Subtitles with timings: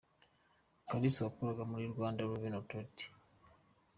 [0.83, 3.05] -Kalisa wakoraga muri Rwanda revenue authority.